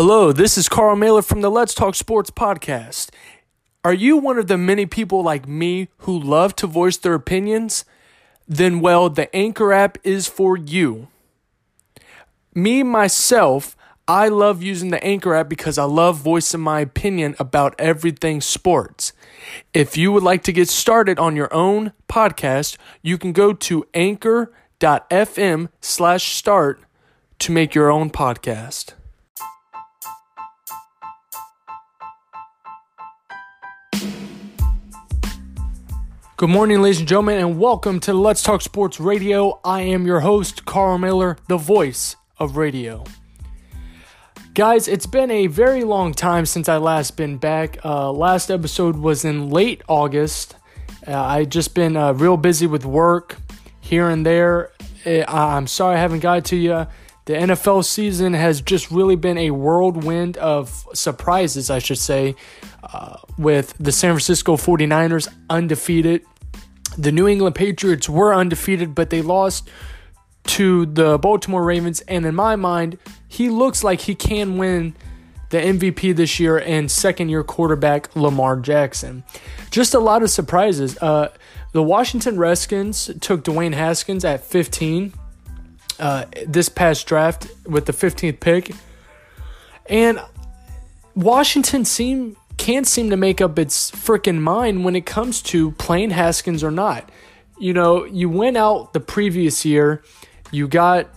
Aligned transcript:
Hello, 0.00 0.30
this 0.30 0.56
is 0.56 0.68
Carl 0.68 0.94
Miller 0.94 1.22
from 1.22 1.40
the 1.40 1.50
Let's 1.50 1.74
Talk 1.74 1.96
Sports 1.96 2.30
podcast. 2.30 3.10
Are 3.82 3.92
you 3.92 4.16
one 4.16 4.38
of 4.38 4.46
the 4.46 4.56
many 4.56 4.86
people 4.86 5.24
like 5.24 5.48
me 5.48 5.88
who 5.96 6.16
love 6.16 6.54
to 6.54 6.68
voice 6.68 6.96
their 6.96 7.14
opinions? 7.14 7.84
Then, 8.46 8.78
well, 8.78 9.10
the 9.10 9.34
Anchor 9.34 9.72
app 9.72 9.98
is 10.04 10.28
for 10.28 10.56
you. 10.56 11.08
Me, 12.54 12.84
myself, 12.84 13.76
I 14.06 14.28
love 14.28 14.62
using 14.62 14.90
the 14.90 15.02
Anchor 15.02 15.34
app 15.34 15.48
because 15.48 15.78
I 15.78 15.84
love 15.84 16.18
voicing 16.18 16.60
my 16.60 16.78
opinion 16.78 17.34
about 17.40 17.74
everything 17.76 18.40
sports. 18.40 19.12
If 19.74 19.96
you 19.96 20.12
would 20.12 20.22
like 20.22 20.44
to 20.44 20.52
get 20.52 20.68
started 20.68 21.18
on 21.18 21.34
your 21.34 21.52
own 21.52 21.92
podcast, 22.08 22.76
you 23.02 23.18
can 23.18 23.32
go 23.32 23.52
to 23.52 23.84
anchor.fm 23.94 25.68
slash 25.80 26.36
start 26.36 26.80
to 27.40 27.50
make 27.50 27.74
your 27.74 27.90
own 27.90 28.10
podcast. 28.10 28.92
Good 36.38 36.50
morning, 36.50 36.80
ladies 36.80 37.00
and 37.00 37.08
gentlemen, 37.08 37.40
and 37.40 37.58
welcome 37.58 37.98
to 37.98 38.14
Let's 38.14 38.44
Talk 38.44 38.62
Sports 38.62 39.00
Radio. 39.00 39.58
I 39.64 39.80
am 39.80 40.06
your 40.06 40.20
host, 40.20 40.64
Carl 40.64 40.96
Miller, 40.96 41.36
the 41.48 41.56
voice 41.56 42.14
of 42.38 42.56
radio. 42.56 43.02
Guys, 44.54 44.86
it's 44.86 45.06
been 45.06 45.32
a 45.32 45.48
very 45.48 45.82
long 45.82 46.14
time 46.14 46.46
since 46.46 46.68
I 46.68 46.76
last 46.76 47.16
been 47.16 47.38
back. 47.38 47.84
Uh, 47.84 48.12
last 48.12 48.52
episode 48.52 48.94
was 48.94 49.24
in 49.24 49.50
late 49.50 49.82
August. 49.88 50.54
Uh, 51.04 51.20
I 51.20 51.44
just 51.44 51.74
been 51.74 51.96
uh, 51.96 52.12
real 52.12 52.36
busy 52.36 52.68
with 52.68 52.84
work 52.84 53.36
here 53.80 54.08
and 54.08 54.24
there. 54.24 54.70
Uh, 55.04 55.24
I'm 55.26 55.66
sorry 55.66 55.96
I 55.96 55.98
haven't 55.98 56.20
got 56.20 56.44
to 56.44 56.56
you. 56.56 56.86
The 57.28 57.34
NFL 57.34 57.84
season 57.84 58.32
has 58.32 58.62
just 58.62 58.90
really 58.90 59.14
been 59.14 59.36
a 59.36 59.50
whirlwind 59.50 60.38
of 60.38 60.86
surprises, 60.94 61.68
I 61.68 61.78
should 61.78 61.98
say, 61.98 62.36
uh, 62.82 63.18
with 63.36 63.74
the 63.78 63.92
San 63.92 64.12
Francisco 64.12 64.56
49ers 64.56 65.28
undefeated. 65.50 66.24
The 66.98 67.12
New 67.12 67.28
England 67.28 67.54
Patriots 67.54 68.08
were 68.08 68.34
undefeated, 68.34 68.94
but 68.94 69.10
they 69.10 69.22
lost 69.22 69.70
to 70.44 70.84
the 70.86 71.18
Baltimore 71.18 71.62
Ravens. 71.62 72.00
And 72.02 72.26
in 72.26 72.34
my 72.34 72.56
mind, 72.56 72.98
he 73.28 73.48
looks 73.48 73.84
like 73.84 74.02
he 74.02 74.14
can 74.14 74.58
win 74.58 74.96
the 75.50 75.58
MVP 75.58 76.14
this 76.14 76.38
year 76.38 76.58
and 76.58 76.90
second 76.90 77.28
year 77.28 77.42
quarterback 77.42 78.14
Lamar 78.14 78.56
Jackson. 78.56 79.24
Just 79.70 79.94
a 79.94 79.98
lot 79.98 80.22
of 80.22 80.30
surprises. 80.30 80.98
Uh, 80.98 81.28
the 81.72 81.82
Washington 81.82 82.36
Redskins 82.36 83.10
took 83.20 83.44
Dwayne 83.44 83.74
Haskins 83.74 84.24
at 84.24 84.42
15 84.42 85.12
uh, 85.98 86.24
this 86.46 86.68
past 86.68 87.06
draft 87.06 87.48
with 87.66 87.86
the 87.86 87.92
15th 87.92 88.40
pick. 88.40 88.72
And 89.86 90.20
Washington 91.14 91.84
seem 91.84 92.36
can't 92.58 92.86
seem 92.86 93.10
to 93.10 93.16
make 93.16 93.40
up 93.40 93.58
its 93.58 93.90
freaking 93.90 94.40
mind 94.40 94.84
when 94.84 94.94
it 94.96 95.06
comes 95.06 95.40
to 95.42 95.70
playing 95.72 96.10
Haskins 96.10 96.62
or 96.62 96.70
not. 96.70 97.10
You 97.58 97.72
know, 97.72 98.04
you 98.04 98.28
went 98.28 98.56
out 98.56 98.92
the 98.92 99.00
previous 99.00 99.64
year, 99.64 100.02
you 100.50 100.68
got 100.68 101.08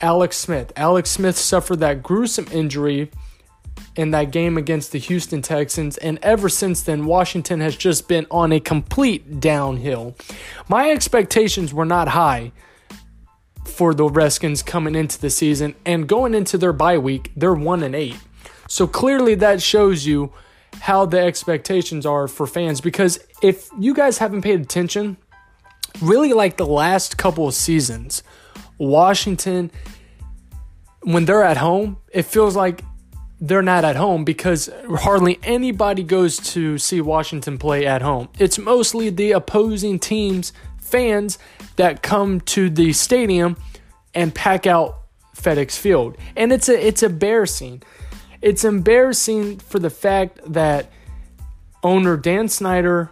Alex 0.00 0.36
Smith. 0.36 0.72
Alex 0.76 1.10
Smith 1.10 1.36
suffered 1.36 1.80
that 1.80 2.02
gruesome 2.02 2.46
injury 2.52 3.10
in 3.96 4.12
that 4.12 4.30
game 4.30 4.56
against 4.56 4.92
the 4.92 4.98
Houston 4.98 5.42
Texans, 5.42 5.96
and 5.96 6.18
ever 6.22 6.48
since 6.48 6.82
then, 6.82 7.06
Washington 7.06 7.60
has 7.60 7.76
just 7.76 8.06
been 8.06 8.26
on 8.30 8.52
a 8.52 8.60
complete 8.60 9.40
downhill. 9.40 10.16
My 10.68 10.90
expectations 10.90 11.74
were 11.74 11.84
not 11.84 12.08
high 12.08 12.52
for 13.64 13.94
the 13.94 14.08
Redskins 14.08 14.62
coming 14.62 14.94
into 14.94 15.20
the 15.20 15.30
season, 15.30 15.74
and 15.84 16.08
going 16.08 16.34
into 16.34 16.56
their 16.56 16.72
bye 16.72 16.98
week, 16.98 17.32
they're 17.36 17.54
1 17.54 17.82
and 17.82 17.94
8. 17.94 18.16
So 18.68 18.86
clearly 18.86 19.34
that 19.36 19.60
shows 19.60 20.06
you 20.06 20.32
how 20.80 21.06
the 21.06 21.20
expectations 21.20 22.06
are 22.06 22.28
for 22.28 22.46
fans 22.46 22.80
because 22.80 23.18
if 23.42 23.68
you 23.78 23.94
guys 23.94 24.18
haven't 24.18 24.42
paid 24.42 24.60
attention, 24.60 25.16
really 26.00 26.32
like 26.32 26.56
the 26.56 26.66
last 26.66 27.16
couple 27.16 27.48
of 27.48 27.54
seasons, 27.54 28.22
Washington 28.78 29.70
when 31.02 31.24
they're 31.24 31.44
at 31.44 31.56
home, 31.56 31.96
it 32.12 32.22
feels 32.22 32.56
like 32.56 32.82
they're 33.40 33.62
not 33.62 33.84
at 33.84 33.96
home 33.96 34.24
because 34.24 34.68
hardly 34.88 35.38
anybody 35.42 36.02
goes 36.02 36.36
to 36.38 36.76
see 36.76 37.00
Washington 37.00 37.56
play 37.56 37.86
at 37.86 38.02
home. 38.02 38.28
It's 38.38 38.58
mostly 38.58 39.10
the 39.10 39.32
opposing 39.32 39.98
teams 39.98 40.52
fans 40.78 41.38
that 41.76 42.02
come 42.02 42.40
to 42.40 42.68
the 42.68 42.92
stadium 42.92 43.56
and 44.14 44.34
pack 44.34 44.66
out 44.66 45.02
FedEx 45.36 45.78
Field. 45.78 46.16
And 46.36 46.52
it's 46.52 46.68
a 46.68 46.86
it's 46.86 47.02
embarrassing. 47.02 47.82
It's 48.40 48.64
embarrassing 48.64 49.58
for 49.58 49.78
the 49.78 49.90
fact 49.90 50.40
that 50.52 50.90
owner 51.82 52.16
Dan 52.16 52.48
Snyder 52.48 53.10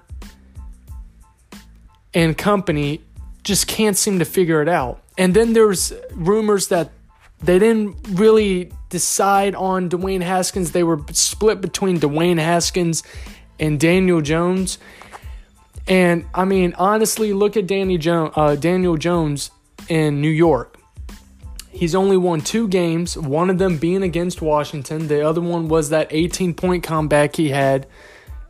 and 2.14 2.36
company 2.36 3.02
just 3.42 3.66
can't 3.66 3.96
seem 3.96 4.18
to 4.18 4.24
figure 4.24 4.62
it 4.62 4.68
out. 4.68 5.02
And 5.18 5.34
then 5.34 5.52
there's 5.52 5.92
rumors 6.12 6.68
that 6.68 6.90
they 7.42 7.58
didn't 7.58 7.96
really 8.12 8.72
decide 8.88 9.54
on 9.54 9.88
Dwayne 9.88 10.22
Haskins. 10.22 10.72
They 10.72 10.82
were 10.82 11.00
split 11.12 11.60
between 11.60 12.00
Dwayne 12.00 12.38
Haskins 12.38 13.02
and 13.58 13.78
Daniel 13.78 14.20
Jones. 14.20 14.78
And 15.86 16.26
I 16.34 16.44
mean, 16.44 16.74
honestly, 16.78 17.32
look 17.32 17.56
at 17.56 17.66
Danny 17.66 17.98
uh, 18.08 18.56
Daniel 18.56 18.96
Jones 18.96 19.50
in 19.88 20.20
New 20.20 20.30
York. 20.30 20.75
He's 21.76 21.94
only 21.94 22.16
won 22.16 22.40
two 22.40 22.68
games, 22.68 23.18
one 23.18 23.50
of 23.50 23.58
them 23.58 23.76
being 23.76 24.02
against 24.02 24.40
Washington. 24.40 25.08
The 25.08 25.20
other 25.20 25.42
one 25.42 25.68
was 25.68 25.90
that 25.90 26.08
18 26.10 26.54
point 26.54 26.82
comeback 26.82 27.36
he 27.36 27.50
had 27.50 27.86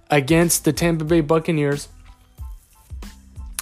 against 0.08 0.64
the 0.64 0.72
Tampa 0.72 1.04
Bay 1.04 1.22
Buccaneers. 1.22 1.88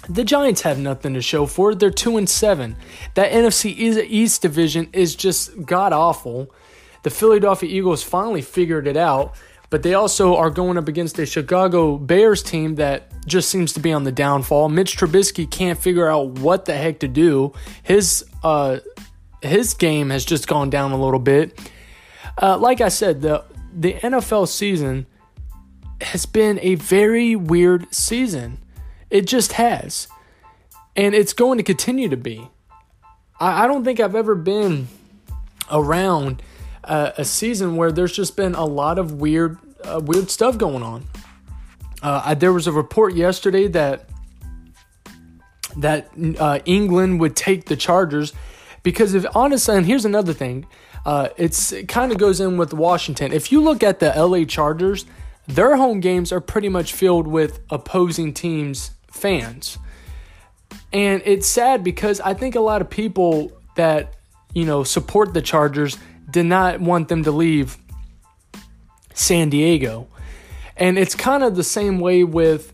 The 0.06 0.22
Giants 0.22 0.60
have 0.62 0.78
nothing 0.78 1.14
to 1.14 1.22
show 1.22 1.46
for 1.46 1.70
it. 1.70 1.78
They're 1.78 1.90
2 1.90 2.18
and 2.18 2.28
7. 2.28 2.76
That 3.14 3.32
NFC 3.32 3.74
East 3.74 4.42
division 4.42 4.90
is 4.92 5.16
just 5.16 5.64
god 5.64 5.94
awful. 5.94 6.52
The 7.02 7.10
Philadelphia 7.10 7.70
Eagles 7.70 8.02
finally 8.02 8.42
figured 8.42 8.86
it 8.86 8.98
out, 8.98 9.34
but 9.70 9.82
they 9.82 9.94
also 9.94 10.36
are 10.36 10.50
going 10.50 10.76
up 10.76 10.88
against 10.88 11.18
a 11.18 11.24
Chicago 11.24 11.96
Bears 11.96 12.42
team 12.42 12.74
that 12.74 13.08
just 13.26 13.48
seems 13.48 13.72
to 13.72 13.80
be 13.80 13.94
on 13.94 14.04
the 14.04 14.12
downfall. 14.12 14.68
Mitch 14.68 14.98
Trubisky 14.98 15.50
can't 15.50 15.78
figure 15.78 16.06
out 16.06 16.38
what 16.40 16.66
the 16.66 16.74
heck 16.74 16.98
to 16.98 17.08
do. 17.08 17.54
His 17.82 18.26
uh, 18.42 18.80
his 19.44 19.74
game 19.74 20.10
has 20.10 20.24
just 20.24 20.46
gone 20.46 20.70
down 20.70 20.92
a 20.92 20.96
little 20.96 21.20
bit. 21.20 21.58
Uh, 22.40 22.58
like 22.58 22.80
I 22.80 22.88
said, 22.88 23.22
the 23.22 23.44
the 23.76 23.94
NFL 23.94 24.48
season 24.48 25.06
has 26.00 26.26
been 26.26 26.58
a 26.62 26.74
very 26.76 27.34
weird 27.36 27.92
season. 27.94 28.58
It 29.10 29.26
just 29.26 29.52
has, 29.52 30.08
and 30.96 31.14
it's 31.14 31.32
going 31.32 31.58
to 31.58 31.64
continue 31.64 32.08
to 32.08 32.16
be. 32.16 32.48
I, 33.38 33.64
I 33.64 33.66
don't 33.66 33.84
think 33.84 34.00
I've 34.00 34.14
ever 34.14 34.34
been 34.34 34.88
around 35.70 36.42
uh, 36.84 37.12
a 37.16 37.24
season 37.24 37.76
where 37.76 37.92
there's 37.92 38.12
just 38.12 38.36
been 38.36 38.54
a 38.54 38.64
lot 38.64 38.98
of 38.98 39.12
weird 39.12 39.58
uh, 39.84 40.00
weird 40.02 40.30
stuff 40.30 40.58
going 40.58 40.82
on. 40.82 41.04
Uh, 42.02 42.22
I, 42.24 42.34
there 42.34 42.52
was 42.52 42.66
a 42.66 42.72
report 42.72 43.14
yesterday 43.14 43.68
that 43.68 44.08
that 45.76 46.10
uh, 46.38 46.60
England 46.64 47.20
would 47.20 47.34
take 47.34 47.66
the 47.66 47.76
Chargers 47.76 48.32
because 48.84 49.14
if 49.14 49.26
honestly, 49.34 49.76
and 49.76 49.86
here's 49.86 50.04
another 50.04 50.32
thing, 50.32 50.66
uh, 51.04 51.30
it's 51.36 51.72
it 51.72 51.88
kind 51.88 52.12
of 52.12 52.18
goes 52.18 52.38
in 52.38 52.56
with 52.56 52.72
Washington. 52.72 53.32
If 53.32 53.50
you 53.50 53.60
look 53.60 53.82
at 53.82 53.98
the 53.98 54.10
LA 54.10 54.44
Chargers, 54.44 55.06
their 55.48 55.76
home 55.76 55.98
games 55.98 56.30
are 56.30 56.40
pretty 56.40 56.68
much 56.68 56.92
filled 56.92 57.26
with 57.26 57.60
opposing 57.70 58.32
teams' 58.32 58.92
fans. 59.10 59.78
And 60.92 61.22
it's 61.24 61.48
sad 61.48 61.82
because 61.82 62.20
I 62.20 62.34
think 62.34 62.54
a 62.54 62.60
lot 62.60 62.80
of 62.80 62.88
people 62.88 63.52
that, 63.74 64.14
you 64.54 64.64
know, 64.64 64.84
support 64.84 65.34
the 65.34 65.42
Chargers 65.42 65.98
did 66.30 66.46
not 66.46 66.80
want 66.80 67.08
them 67.08 67.24
to 67.24 67.32
leave 67.32 67.76
San 69.12 69.50
Diego. 69.50 70.08
And 70.76 70.98
it's 70.98 71.14
kind 71.14 71.42
of 71.42 71.56
the 71.56 71.64
same 71.64 72.00
way 72.00 72.22
with 72.22 72.72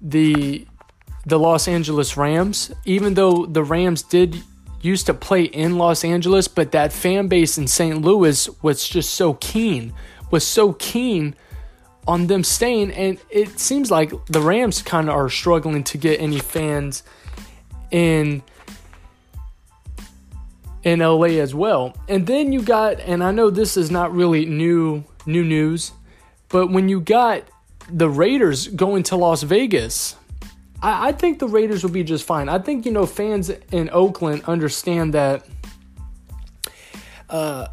the 0.00 0.66
the 1.26 1.38
Los 1.38 1.68
Angeles 1.68 2.16
Rams. 2.16 2.72
Even 2.84 3.14
though 3.14 3.46
the 3.46 3.62
Rams 3.62 4.02
did 4.02 4.42
used 4.80 5.06
to 5.06 5.14
play 5.14 5.44
in 5.44 5.78
Los 5.78 6.04
Angeles, 6.04 6.48
but 6.48 6.72
that 6.72 6.92
fan 6.92 7.28
base 7.28 7.58
in 7.58 7.66
St. 7.66 8.00
Louis 8.00 8.48
was 8.62 8.88
just 8.88 9.14
so 9.14 9.34
keen, 9.34 9.92
was 10.30 10.46
so 10.46 10.72
keen 10.74 11.34
on 12.06 12.26
them 12.26 12.42
staying. 12.42 12.92
And 12.92 13.18
it 13.30 13.58
seems 13.58 13.90
like 13.90 14.12
the 14.26 14.40
Rams 14.40 14.82
kind 14.82 15.08
of 15.08 15.14
are 15.14 15.28
struggling 15.28 15.84
to 15.84 15.98
get 15.98 16.20
any 16.20 16.38
fans 16.38 17.02
in 17.90 18.42
in 20.82 21.00
LA 21.00 21.38
as 21.38 21.54
well. 21.54 21.94
And 22.08 22.26
then 22.26 22.52
you 22.52 22.62
got, 22.62 23.00
and 23.00 23.22
I 23.22 23.32
know 23.32 23.50
this 23.50 23.76
is 23.76 23.90
not 23.90 24.14
really 24.14 24.46
new 24.46 25.04
new 25.26 25.44
news, 25.44 25.92
but 26.48 26.68
when 26.68 26.88
you 26.88 27.00
got 27.00 27.44
the 27.92 28.08
Raiders 28.08 28.68
going 28.68 29.02
to 29.04 29.16
Las 29.16 29.42
Vegas 29.42 30.16
I, 30.82 31.08
I 31.08 31.12
think 31.12 31.38
the 31.38 31.48
Raiders 31.48 31.82
will 31.82 31.90
be 31.90 32.04
just 32.04 32.24
fine. 32.24 32.48
I 32.48 32.58
think, 32.58 32.86
you 32.86 32.92
know, 32.92 33.06
fans 33.06 33.50
in 33.50 33.90
Oakland 33.90 34.44
understand 34.44 35.14
that 35.14 35.46
uh, 37.28 37.68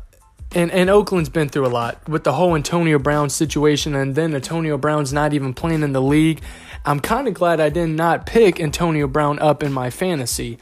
and 0.56 0.71
and 0.71 0.89
Oakland's 0.89 1.30
been 1.30 1.50
through 1.50 1.65
a 1.65 1.69
lot 1.69 2.07
with 2.07 2.24
the 2.24 2.33
whole 2.33 2.56
Antonio 2.56 3.00
Brown 3.00 3.30
situation, 3.30 3.95
and 3.95 4.15
then 4.15 4.33
Antonio 4.33 4.77
Brown's 4.77 5.12
not 5.12 5.33
even 5.33 5.54
playing 5.54 5.83
in 5.83 5.92
the 5.92 6.01
league. 6.01 6.42
I'm 6.86 7.00
kind 7.00 7.27
of 7.27 7.33
glad 7.33 7.59
I 7.59 7.69
did 7.69 7.89
not 7.89 8.25
pick 8.25 8.62
Antonio 8.62 9.07
Brown 9.07 9.39
up 9.39 9.62
in 9.62 9.74
my 9.74 9.89
fantasy. 9.89 10.57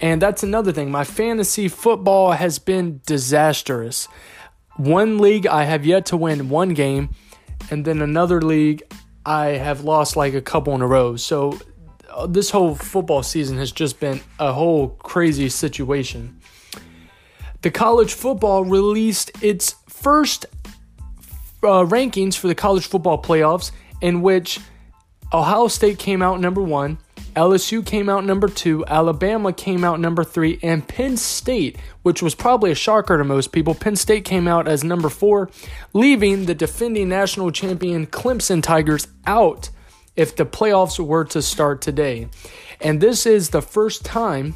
And 0.00 0.20
that's 0.20 0.42
another 0.42 0.72
thing. 0.72 0.90
My 0.90 1.04
fantasy 1.04 1.68
football 1.68 2.32
has 2.32 2.58
been 2.58 3.02
disastrous. 3.06 4.08
One 4.76 5.18
league, 5.18 5.46
I 5.46 5.64
have 5.64 5.84
yet 5.84 6.06
to 6.06 6.16
win 6.16 6.48
one 6.48 6.70
game, 6.70 7.10
and 7.70 7.84
then 7.84 8.00
another 8.00 8.40
league, 8.40 8.82
I 9.24 9.48
have 9.48 9.84
lost 9.84 10.16
like 10.16 10.32
a 10.32 10.40
couple 10.40 10.74
in 10.74 10.80
a 10.80 10.86
row. 10.86 11.16
So 11.16 11.58
this 12.28 12.50
whole 12.50 12.74
football 12.74 13.22
season 13.22 13.58
has 13.58 13.72
just 13.72 14.00
been 14.00 14.20
a 14.38 14.52
whole 14.52 14.88
crazy 14.88 15.48
situation. 15.48 16.40
The 17.62 17.70
college 17.70 18.14
football 18.14 18.64
released 18.64 19.30
its 19.42 19.74
first 19.88 20.46
uh, 21.62 21.84
rankings 21.84 22.36
for 22.36 22.48
the 22.48 22.54
college 22.54 22.86
football 22.86 23.20
playoffs, 23.20 23.70
in 24.00 24.22
which 24.22 24.60
Ohio 25.32 25.68
State 25.68 25.98
came 25.98 26.22
out 26.22 26.40
number 26.40 26.62
one, 26.62 26.98
LSU 27.36 27.86
came 27.86 28.08
out 28.08 28.24
number 28.24 28.48
two, 28.48 28.84
Alabama 28.86 29.52
came 29.52 29.84
out 29.84 30.00
number 30.00 30.24
three, 30.24 30.58
and 30.62 30.86
Penn 30.86 31.16
State, 31.16 31.78
which 32.02 32.22
was 32.22 32.34
probably 32.34 32.72
a 32.72 32.74
shocker 32.74 33.16
to 33.16 33.24
most 33.24 33.52
people, 33.52 33.74
Penn 33.74 33.94
State 33.94 34.24
came 34.24 34.48
out 34.48 34.66
as 34.66 34.82
number 34.82 35.08
four, 35.08 35.48
leaving 35.92 36.46
the 36.46 36.54
defending 36.54 37.08
national 37.08 37.52
champion 37.52 38.06
Clemson 38.06 38.62
Tigers 38.62 39.06
out 39.26 39.70
if 40.20 40.36
the 40.36 40.44
playoffs 40.44 41.00
were 41.00 41.24
to 41.24 41.40
start 41.40 41.80
today. 41.80 42.28
And 42.78 43.00
this 43.00 43.24
is 43.24 43.48
the 43.48 43.62
first 43.62 44.04
time, 44.04 44.54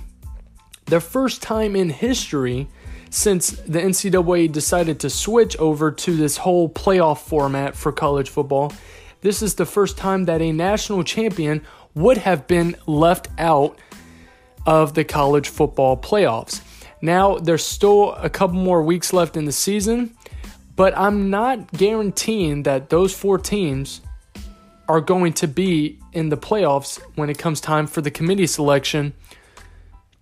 the 0.84 1.00
first 1.00 1.40
time 1.40 1.74
in 1.74 1.88
history 1.88 2.68
since 3.08 3.52
the 3.52 3.80
NCAA 3.80 4.52
decided 4.52 5.00
to 5.00 5.08
switch 5.08 5.56
over 5.58 5.90
to 5.90 6.16
this 6.18 6.36
whole 6.36 6.68
playoff 6.68 7.20
format 7.20 7.74
for 7.74 7.92
college 7.92 8.28
football. 8.28 8.74
This 9.22 9.40
is 9.40 9.54
the 9.54 9.64
first 9.64 9.96
time 9.96 10.26
that 10.26 10.42
a 10.42 10.52
national 10.52 11.02
champion 11.02 11.62
would 11.94 12.18
have 12.18 12.46
been 12.46 12.76
left 12.86 13.28
out 13.38 13.78
of 14.66 14.92
the 14.92 15.04
college 15.04 15.48
football 15.48 15.96
playoffs. 15.96 16.60
Now, 17.00 17.38
there's 17.38 17.64
still 17.64 18.12
a 18.16 18.28
couple 18.28 18.56
more 18.56 18.82
weeks 18.82 19.14
left 19.14 19.34
in 19.34 19.46
the 19.46 19.52
season, 19.52 20.14
but 20.76 20.92
I'm 20.94 21.30
not 21.30 21.72
guaranteeing 21.72 22.64
that 22.64 22.90
those 22.90 23.14
four 23.14 23.38
teams 23.38 24.02
are 24.88 25.00
going 25.00 25.32
to 25.34 25.48
be 25.48 25.98
in 26.12 26.28
the 26.28 26.36
playoffs 26.36 27.00
when 27.14 27.30
it 27.30 27.38
comes 27.38 27.60
time 27.60 27.86
for 27.86 28.00
the 28.00 28.10
committee 28.10 28.46
selection 28.46 29.14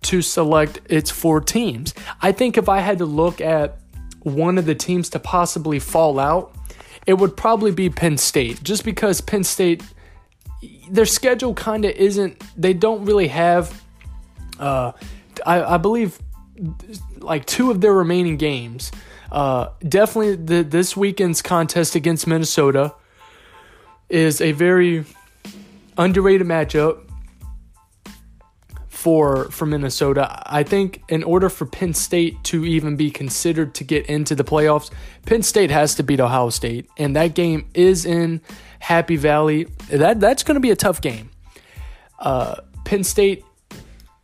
to 0.03 0.21
select 0.21 0.79
its 0.89 1.11
four 1.11 1.41
teams. 1.41 1.93
I 2.21 2.31
think 2.31 2.57
if 2.57 2.69
I 2.69 2.79
had 2.79 2.97
to 2.99 3.05
look 3.05 3.41
at 3.41 3.79
one 4.21 4.57
of 4.57 4.65
the 4.65 4.75
teams 4.75 5.09
to 5.09 5.19
possibly 5.19 5.79
fall 5.79 6.19
out, 6.19 6.55
it 7.05 7.15
would 7.15 7.35
probably 7.35 7.71
be 7.71 7.89
Penn 7.89 8.17
State, 8.17 8.63
just 8.63 8.85
because 8.85 9.19
Penn 9.21 9.43
State, 9.43 9.83
their 10.89 11.05
schedule 11.05 11.53
kind 11.53 11.83
of 11.83 11.91
isn't, 11.91 12.41
they 12.55 12.73
don't 12.73 13.05
really 13.05 13.27
have, 13.27 13.83
uh, 14.59 14.93
I, 15.45 15.75
I 15.75 15.77
believe, 15.77 16.19
like 17.19 17.45
two 17.45 17.71
of 17.71 17.81
their 17.81 17.93
remaining 17.93 18.37
games. 18.37 18.91
Uh, 19.31 19.69
definitely 19.87 20.35
the, 20.35 20.63
this 20.63 20.95
weekend's 20.95 21.41
contest 21.41 21.95
against 21.95 22.27
Minnesota 22.27 22.93
is 24.09 24.41
a 24.41 24.51
very 24.51 25.05
underrated 25.97 26.47
matchup 26.47 27.03
for 29.03 29.51
for 29.51 29.65
Minnesota. 29.65 30.41
I 30.45 30.63
think 30.63 31.03
in 31.09 31.23
order 31.23 31.49
for 31.49 31.65
Penn 31.65 31.93
State 31.93 32.41
to 32.45 32.63
even 32.63 32.95
be 32.95 33.11
considered 33.11 33.75
to 33.75 33.83
get 33.83 34.05
into 34.05 34.33
the 34.33 34.45
playoffs, 34.45 34.91
Penn 35.25 35.43
State 35.43 35.71
has 35.71 35.93
to 35.95 36.03
beat 36.03 36.21
Ohio 36.21 36.49
State, 36.49 36.89
and 36.97 37.13
that 37.17 37.35
game 37.35 37.67
is 37.73 38.05
in 38.05 38.39
Happy 38.79 39.17
Valley. 39.17 39.65
That 39.89 40.21
that's 40.21 40.43
going 40.43 40.55
to 40.55 40.61
be 40.61 40.71
a 40.71 40.75
tough 40.77 41.01
game. 41.01 41.31
Uh, 42.17 42.61
Penn 42.85 43.03
State, 43.03 43.43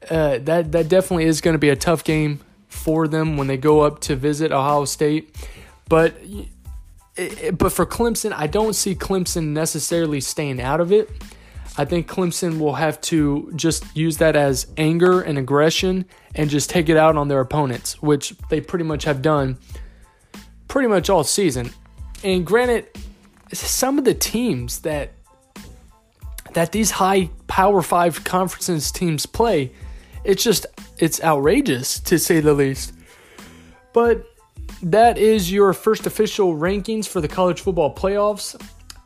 uh, 0.09 0.37
that 0.39 0.71
that 0.71 0.87
definitely 0.87 1.25
is 1.25 1.41
going 1.41 1.55
to 1.55 1.59
be 1.59 1.69
a 1.69 1.75
tough 1.75 2.05
game 2.05 2.39
for 2.69 3.09
them 3.09 3.35
when 3.35 3.47
they 3.47 3.57
go 3.57 3.81
up 3.81 3.99
to 4.01 4.15
visit 4.15 4.53
Ohio 4.53 4.85
State, 4.85 5.35
but. 5.89 6.15
But 7.53 7.71
for 7.71 7.85
Clemson, 7.85 8.31
I 8.33 8.47
don't 8.47 8.73
see 8.73 8.95
Clemson 8.95 9.47
necessarily 9.47 10.21
staying 10.21 10.61
out 10.61 10.79
of 10.79 10.91
it. 10.91 11.09
I 11.77 11.85
think 11.85 12.07
Clemson 12.07 12.59
will 12.59 12.75
have 12.75 12.99
to 13.01 13.51
just 13.55 13.85
use 13.95 14.17
that 14.17 14.35
as 14.35 14.67
anger 14.77 15.21
and 15.21 15.37
aggression 15.37 16.05
and 16.35 16.49
just 16.49 16.69
take 16.69 16.89
it 16.89 16.97
out 16.97 17.15
on 17.15 17.27
their 17.27 17.39
opponents, 17.39 18.01
which 18.01 18.33
they 18.49 18.59
pretty 18.61 18.85
much 18.85 19.05
have 19.05 19.21
done 19.21 19.57
pretty 20.67 20.87
much 20.87 21.09
all 21.09 21.23
season. 21.23 21.71
And 22.23 22.45
granted, 22.45 22.87
some 23.53 23.97
of 23.97 24.05
the 24.05 24.13
teams 24.13 24.79
that 24.81 25.13
that 26.53 26.71
these 26.71 26.91
high 26.91 27.29
power 27.47 27.81
5 27.81 28.23
conferences 28.23 28.91
teams 28.91 29.25
play, 29.25 29.71
it's 30.23 30.43
just 30.43 30.65
it's 30.97 31.23
outrageous 31.23 31.99
to 32.01 32.19
say 32.19 32.39
the 32.39 32.53
least. 32.53 32.93
But 33.93 34.25
that 34.83 35.17
is 35.17 35.51
your 35.51 35.73
first 35.73 36.05
official 36.05 36.55
rankings 36.55 37.07
for 37.07 37.21
the 37.21 37.27
college 37.27 37.61
football 37.61 37.93
playoffs. 37.93 38.59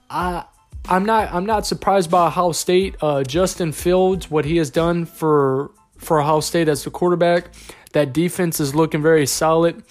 I 0.09 0.45
I'm 0.87 1.05
not 1.05 1.33
I'm 1.33 1.45
not 1.45 1.65
surprised 1.65 2.11
by 2.11 2.27
Ohio 2.27 2.51
State. 2.51 2.95
Uh, 3.01 3.23
Justin 3.23 3.71
Fields, 3.71 4.29
what 4.29 4.45
he 4.45 4.57
has 4.57 4.69
done 4.69 5.05
for 5.05 5.71
for 5.97 6.19
Ohio 6.19 6.41
State 6.41 6.67
as 6.67 6.83
the 6.83 6.91
quarterback, 6.91 7.53
that 7.93 8.13
defense 8.13 8.59
is 8.59 8.75
looking 8.75 9.01
very 9.01 9.25
solid. 9.25 9.83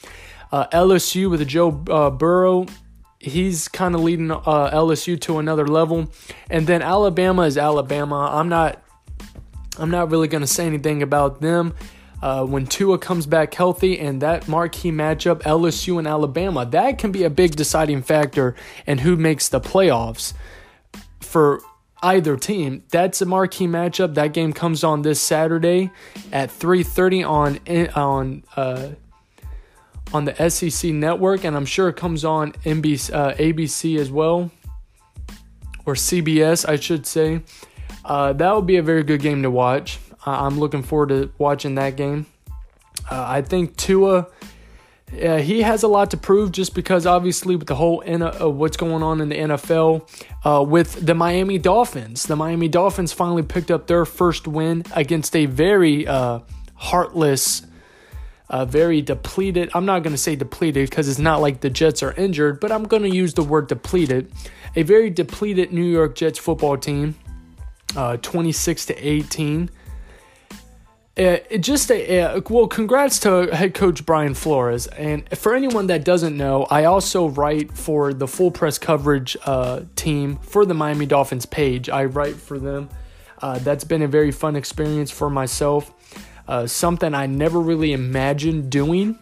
Uh, 0.51 0.67
LSU 0.69 1.31
with 1.31 1.47
Joe 1.49 1.83
uh, 1.89 2.11
Burrow, 2.11 2.67
he's 3.19 3.69
kind 3.69 3.95
of 3.95 4.03
leading 4.03 4.31
uh, 4.31 4.37
LSU 4.45 5.19
to 5.23 5.39
another 5.39 5.67
level. 5.67 6.13
And 6.51 6.67
then 6.67 6.83
Alabama 6.83 7.43
is 7.43 7.57
Alabama. 7.57 8.29
I'm 8.33 8.51
not 8.51 8.83
I'm 9.79 9.91
not 9.91 10.11
really 10.11 10.29
going 10.29 10.43
to 10.43 10.47
say 10.47 10.67
anything 10.67 11.03
about 11.03 11.41
them. 11.41 11.75
Uh, 12.23 12.45
when 12.45 12.67
Tua 12.67 12.99
comes 12.99 13.27
back 13.27 13.53
healthy 13.53 13.99
and 13.99 14.23
that 14.23 14.47
marquee 14.47 14.93
matchup, 14.93 15.43
LSU 15.43 15.99
and 15.99 16.07
Alabama, 16.07 16.65
that 16.67 16.97
can 16.97 17.11
be 17.11 17.25
a 17.25 17.31
big 17.31 17.57
deciding 17.57 18.03
factor 18.03 18.55
in 18.87 18.99
who 18.99 19.17
makes 19.17 19.49
the 19.49 19.61
playoffs 19.61 20.33
for 21.21 21.61
either 22.01 22.37
team. 22.37 22.85
That's 22.91 23.21
a 23.21 23.27
marquee 23.27 23.67
matchup. 23.67 24.15
That 24.15 24.33
game 24.33 24.53
comes 24.53 24.85
on 24.85 25.03
this 25.03 25.21
Saturday 25.21 25.91
at 26.31 26.51
3:30 26.51 27.29
on 27.29 27.59
on 27.97 28.45
uh, 28.57 28.91
on 30.13 30.25
the 30.25 30.51
SEC 30.51 30.93
network, 30.93 31.45
and 31.45 31.57
I'm 31.57 31.65
sure 31.65 31.89
it 31.89 31.97
comes 31.97 32.25
on 32.25 32.53
NBC, 32.65 33.13
uh, 33.13 33.35
ABC 33.35 33.99
as 33.99 34.11
well, 34.11 34.51
or 35.87 35.95
CBS, 35.95 36.69
I 36.69 36.77
should 36.77 37.07
say. 37.07 37.43
Uh, 38.05 38.33
that 38.33 38.55
would 38.55 38.67
be 38.67 38.77
a 38.77 38.83
very 38.83 39.03
good 39.03 39.21
game 39.21 39.43
to 39.43 39.51
watch. 39.51 39.99
I'm 40.31 40.59
looking 40.59 40.83
forward 40.83 41.09
to 41.11 41.33
watching 41.39 41.75
that 41.77 41.97
game. 41.97 42.27
Uh, 43.11 43.25
I 43.27 43.43
think 43.43 43.77
Tua 43.77 44.29
yeah, 45.15 45.39
he 45.41 45.61
has 45.63 45.83
a 45.83 45.89
lot 45.89 46.11
to 46.13 46.17
prove 46.17 46.53
just 46.53 46.75
because 46.75 47.05
obviously 47.05 47.55
with 47.55 47.67
the 47.67 47.75
whole 47.75 48.03
uh, 48.07 48.49
what's 48.49 48.79
going 48.79 49.03
on 49.03 49.21
in 49.21 49.29
the 49.29 49.37
NFL 49.37 50.09
uh, 50.45 50.63
with 50.63 51.05
the 51.05 51.15
Miami 51.15 51.59
Dolphins. 51.59 52.25
The 52.25 52.37
Miami 52.37 52.69
Dolphins 52.69 53.13
finally 53.13 53.43
picked 53.43 53.71
up 53.71 53.87
their 53.87 54.07
first 54.07 54.49
win 54.49 54.85
against 54.95 55.37
a 55.37 55.47
very 55.47 56.07
uh, 56.07 56.41
heartless, 56.75 57.67
uh, 58.49 58.65
very 58.65 59.03
depleted. 59.03 59.71
I'm 59.75 59.85
not 59.85 60.03
going 60.03 60.15
to 60.15 60.19
say 60.19 60.35
depleted 60.35 60.89
because 60.89 61.09
it's 61.09 61.19
not 61.19 61.43
like 61.43 61.61
the 61.61 61.71
Jets 61.71 62.03
are 62.03 62.13
injured, 62.15 62.59
but 62.59 62.73
I'm 62.73 62.85
going 62.85 63.03
to 63.03 63.15
use 63.15 63.35
the 63.35 63.45
word 63.45 63.69
depleted. 63.69 64.33
A 64.77 64.83
very 64.83 65.11
depleted 65.11 65.75
New 65.75 65.85
York 65.85 66.15
Jets 66.15 66.39
football 66.39 66.79
team, 66.79 67.17
uh, 67.95 68.17
26 68.17 68.87
to 68.87 68.97
18. 68.97 69.69
Uh, 71.15 71.37
just 71.61 71.91
a, 71.91 72.21
uh, 72.21 72.41
well, 72.49 72.67
congrats 72.67 73.19
to 73.19 73.55
head 73.55 73.75
coach 73.75 74.07
Brian 74.07 74.33
Flores. 74.33 74.87
And 74.87 75.29
for 75.37 75.55
anyone 75.55 75.89
that 75.89 76.05
doesn't 76.05 76.35
know, 76.35 76.65
I 76.71 76.85
also 76.85 77.29
write 77.29 77.77
for 77.77 78.15
the 78.15 78.27
full 78.27 78.51
press 78.51 78.79
coverage 78.79 79.37
uh, 79.45 79.83
team 79.95 80.39
for 80.39 80.65
the 80.65 80.73
Miami 80.73 81.05
Dolphins 81.05 81.45
page. 81.45 81.91
I 81.91 82.07
write 82.07 82.37
for 82.37 82.59
them. 82.59 82.89
Uh, 83.43 83.59
that's 83.59 83.85
been 83.85 84.01
a 84.01 84.09
very 84.09 84.31
fun 84.31 84.57
experience 84.57 85.11
for 85.11 85.29
myself. 85.29 85.93
Uh, 86.49 86.67
something 86.67 87.13
I 87.13 87.27
never 87.27 87.61
really 87.61 87.93
imagined 87.93 88.71
doing 88.71 89.19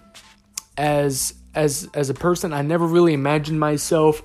as 0.76 1.34
as 1.54 1.88
as 1.94 2.08
a 2.08 2.14
person. 2.14 2.52
I 2.52 2.62
never 2.62 2.86
really 2.86 3.14
imagined 3.14 3.58
myself 3.58 4.22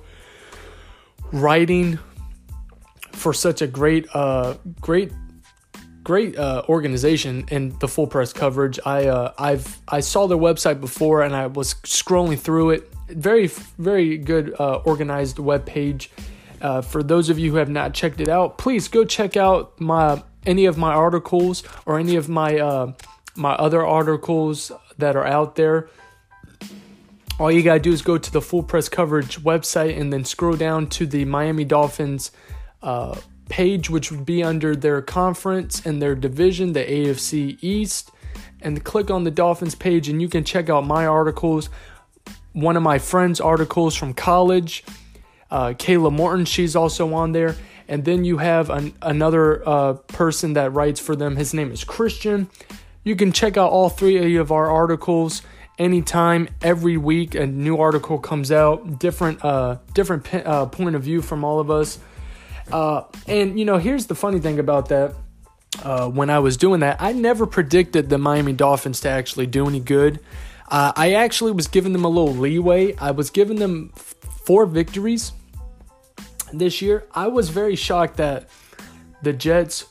writing 1.32 1.98
for 3.12 3.32
such 3.32 3.60
a 3.60 3.66
great 3.66 4.06
uh 4.14 4.54
great 4.80 5.12
great 6.06 6.38
uh, 6.38 6.62
organization 6.68 7.44
and 7.50 7.78
the 7.80 7.88
full 7.88 8.06
press 8.06 8.32
coverage. 8.32 8.78
I 8.86 9.06
uh, 9.06 9.32
I've 9.38 9.82
I 9.88 9.98
saw 9.98 10.28
their 10.28 10.38
website 10.38 10.80
before 10.80 11.22
and 11.22 11.34
I 11.34 11.48
was 11.48 11.74
scrolling 11.82 12.38
through 12.38 12.70
it. 12.70 12.92
Very 13.08 13.48
very 13.48 14.16
good 14.16 14.54
uh, 14.56 14.76
organized 14.84 15.40
web 15.40 15.66
page. 15.66 16.12
Uh, 16.62 16.80
for 16.80 17.02
those 17.02 17.28
of 17.28 17.40
you 17.40 17.50
who 17.50 17.56
have 17.56 17.68
not 17.68 17.92
checked 17.92 18.20
it 18.20 18.28
out, 18.28 18.56
please 18.56 18.86
go 18.86 19.04
check 19.04 19.36
out 19.36 19.80
my 19.80 20.22
any 20.46 20.66
of 20.66 20.78
my 20.78 20.94
articles 20.94 21.64
or 21.86 21.98
any 21.98 22.14
of 22.14 22.28
my 22.28 22.56
uh, 22.56 22.92
my 23.34 23.54
other 23.54 23.84
articles 23.84 24.70
that 24.98 25.16
are 25.16 25.26
out 25.26 25.56
there. 25.56 25.88
all 27.40 27.50
you 27.50 27.64
gotta 27.64 27.80
do 27.80 27.90
is 27.90 28.00
go 28.00 28.16
to 28.16 28.30
the 28.30 28.40
full 28.40 28.62
press 28.62 28.88
coverage 28.88 29.40
website 29.42 29.98
and 30.00 30.12
then 30.12 30.24
scroll 30.24 30.54
down 30.54 30.86
to 30.86 31.04
the 31.04 31.24
Miami 31.24 31.64
Dolphins 31.64 32.30
uh, 32.80 33.18
page, 33.48 33.88
which 33.90 34.10
would 34.10 34.26
be 34.26 34.42
under 34.42 34.74
their 34.74 35.02
conference 35.02 35.84
and 35.84 36.00
their 36.00 36.14
division, 36.14 36.72
the 36.72 36.84
AFC 36.84 37.58
East, 37.60 38.10
and 38.60 38.82
click 38.84 39.10
on 39.10 39.24
the 39.24 39.30
Dolphins 39.30 39.74
page, 39.74 40.08
and 40.08 40.20
you 40.20 40.28
can 40.28 40.44
check 40.44 40.68
out 40.68 40.86
my 40.86 41.06
articles. 41.06 41.68
One 42.52 42.76
of 42.76 42.82
my 42.82 42.98
friends' 42.98 43.40
articles 43.40 43.94
from 43.94 44.14
college, 44.14 44.84
uh, 45.50 45.68
Kayla 45.68 46.12
Morton, 46.12 46.44
she's 46.44 46.74
also 46.74 47.12
on 47.14 47.32
there. 47.32 47.56
And 47.88 48.04
then 48.04 48.24
you 48.24 48.38
have 48.38 48.68
an, 48.68 48.94
another 49.00 49.66
uh, 49.68 49.92
person 49.94 50.54
that 50.54 50.72
writes 50.72 50.98
for 50.98 51.14
them. 51.14 51.36
His 51.36 51.54
name 51.54 51.70
is 51.70 51.84
Christian. 51.84 52.50
You 53.04 53.14
can 53.14 53.30
check 53.30 53.56
out 53.56 53.70
all 53.70 53.88
three 53.88 54.36
of 54.36 54.50
our 54.50 54.68
articles 54.68 55.42
anytime 55.78 56.48
every 56.62 56.96
week 56.96 57.34
a 57.34 57.46
new 57.46 57.76
article 57.76 58.18
comes 58.18 58.50
out 58.50 58.98
different 58.98 59.44
uh 59.44 59.76
different 59.92 60.26
uh, 60.34 60.64
point 60.66 60.96
of 60.96 61.02
view 61.02 61.20
from 61.20 61.44
all 61.44 61.60
of 61.60 61.70
us 61.70 61.98
uh 62.72 63.02
and 63.26 63.58
you 63.58 63.64
know 63.64 63.78
here's 63.78 64.06
the 64.06 64.14
funny 64.14 64.40
thing 64.40 64.58
about 64.58 64.88
that. 64.88 65.14
Uh 65.82 66.08
when 66.08 66.30
i 66.30 66.38
was 66.38 66.56
doing 66.56 66.80
that 66.80 66.96
i 67.00 67.12
never 67.12 67.46
predicted 67.46 68.08
the 68.08 68.16
miami 68.16 68.52
dolphins 68.52 69.00
to 69.00 69.08
actually 69.08 69.46
do 69.46 69.66
any 69.66 69.80
good. 69.80 70.20
Uh, 70.68 70.92
i 70.96 71.12
actually 71.12 71.52
was 71.52 71.68
giving 71.68 71.92
them 71.92 72.04
a 72.04 72.08
little 72.08 72.34
leeway. 72.34 72.94
I 72.96 73.12
was 73.12 73.30
giving 73.30 73.56
them 73.58 73.92
f- 73.96 74.14
four 74.44 74.66
victories 74.66 75.32
this 76.52 76.82
year. 76.82 77.06
I 77.14 77.28
was 77.28 77.50
very 77.50 77.76
shocked 77.76 78.16
that 78.16 78.48
the 79.22 79.32
jets 79.32 79.86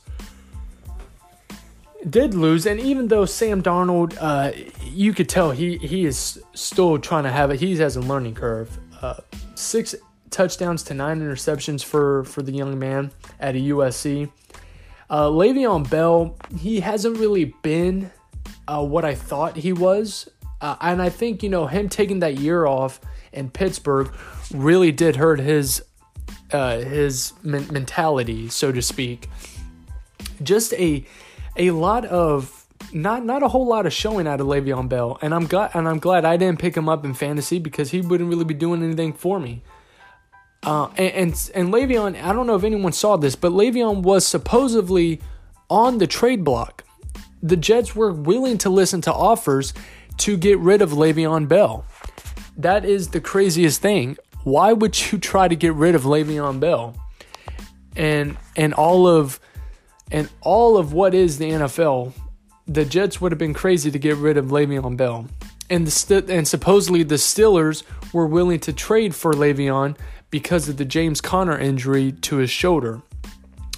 did 2.08 2.34
lose, 2.34 2.66
and 2.66 2.78
even 2.80 3.08
though 3.08 3.24
Sam 3.24 3.62
Darnold, 3.62 4.16
uh, 4.20 4.52
you 4.84 5.12
could 5.12 5.28
tell 5.28 5.50
he 5.50 5.78
he 5.78 6.04
is 6.04 6.42
still 6.54 6.98
trying 6.98 7.24
to 7.24 7.30
have 7.30 7.50
it. 7.50 7.60
He 7.60 7.76
has 7.76 7.96
a 7.96 8.00
learning 8.00 8.34
curve. 8.34 8.78
Uh, 9.00 9.16
six 9.54 9.94
touchdowns 10.30 10.82
to 10.84 10.94
nine 10.94 11.20
interceptions 11.20 11.84
for 11.84 12.24
for 12.24 12.42
the 12.42 12.52
young 12.52 12.78
man 12.78 13.12
at 13.40 13.56
a 13.56 13.58
USC. 13.58 14.30
Uh, 15.08 15.26
Le'Veon 15.26 15.88
Bell, 15.88 16.36
he 16.58 16.80
hasn't 16.80 17.18
really 17.18 17.54
been 17.62 18.10
uh, 18.66 18.84
what 18.84 19.04
I 19.04 19.14
thought 19.14 19.56
he 19.56 19.72
was, 19.72 20.28
uh, 20.60 20.76
and 20.80 21.00
I 21.00 21.08
think 21.08 21.42
you 21.42 21.48
know 21.48 21.66
him 21.66 21.88
taking 21.88 22.20
that 22.20 22.38
year 22.38 22.66
off 22.66 23.00
in 23.32 23.50
Pittsburgh 23.50 24.12
really 24.52 24.92
did 24.92 25.16
hurt 25.16 25.38
his 25.38 25.82
uh, 26.52 26.78
his 26.78 27.32
men- 27.42 27.68
mentality, 27.70 28.48
so 28.48 28.72
to 28.72 28.82
speak. 28.82 29.28
Just 30.42 30.72
a 30.74 31.04
a 31.56 31.70
lot 31.70 32.04
of 32.04 32.66
not 32.92 33.24
not 33.24 33.42
a 33.42 33.48
whole 33.48 33.66
lot 33.66 33.86
of 33.86 33.92
showing 33.92 34.26
out 34.26 34.40
of 34.40 34.46
Le'Veon 34.46 34.88
Bell, 34.88 35.18
and 35.22 35.34
I'm 35.34 35.46
glad 35.46 35.70
and 35.74 35.88
I'm 35.88 35.98
glad 35.98 36.24
I 36.24 36.36
didn't 36.36 36.58
pick 36.58 36.76
him 36.76 36.88
up 36.88 37.04
in 37.04 37.14
fantasy 37.14 37.58
because 37.58 37.90
he 37.90 38.00
wouldn't 38.00 38.28
really 38.28 38.44
be 38.44 38.54
doing 38.54 38.82
anything 38.82 39.12
for 39.12 39.38
me. 39.38 39.62
Uh, 40.62 40.88
and, 40.96 41.14
and 41.14 41.50
and 41.54 41.72
Le'Veon, 41.72 42.20
I 42.22 42.32
don't 42.32 42.46
know 42.46 42.56
if 42.56 42.64
anyone 42.64 42.92
saw 42.92 43.16
this, 43.16 43.36
but 43.36 43.52
Le'Veon 43.52 44.02
was 44.02 44.26
supposedly 44.26 45.20
on 45.70 45.98
the 45.98 46.06
trade 46.06 46.44
block. 46.44 46.84
The 47.42 47.56
Jets 47.56 47.94
were 47.94 48.12
willing 48.12 48.58
to 48.58 48.70
listen 48.70 49.00
to 49.02 49.12
offers 49.12 49.74
to 50.18 50.36
get 50.36 50.58
rid 50.58 50.82
of 50.82 50.90
Le'Veon 50.90 51.48
Bell. 51.48 51.84
That 52.56 52.84
is 52.84 53.08
the 53.08 53.20
craziest 53.20 53.80
thing. 53.80 54.16
Why 54.44 54.72
would 54.72 55.12
you 55.12 55.18
try 55.32 55.48
to 55.48 55.56
get 55.56 55.74
rid 55.74 55.94
of 55.94 56.02
Le'Veon 56.02 56.60
Bell? 56.60 56.96
And 57.94 58.36
and 58.56 58.74
all 58.74 59.06
of 59.06 59.40
and 60.10 60.28
all 60.40 60.76
of 60.76 60.92
what 60.92 61.14
is 61.14 61.38
the 61.38 61.50
NFL, 61.50 62.12
the 62.66 62.84
Jets 62.84 63.20
would 63.20 63.32
have 63.32 63.38
been 63.38 63.54
crazy 63.54 63.90
to 63.90 63.98
get 63.98 64.16
rid 64.16 64.36
of 64.36 64.46
Le'Veon 64.46 64.96
Bell. 64.96 65.26
And 65.68 65.86
the 65.86 66.24
and 66.28 66.46
supposedly 66.46 67.02
the 67.02 67.16
Steelers 67.16 67.82
were 68.12 68.26
willing 68.26 68.60
to 68.60 68.72
trade 68.72 69.14
for 69.14 69.32
Le'Veon 69.32 69.96
because 70.30 70.68
of 70.68 70.76
the 70.76 70.84
James 70.84 71.20
Conner 71.20 71.58
injury 71.58 72.12
to 72.12 72.36
his 72.36 72.50
shoulder. 72.50 73.02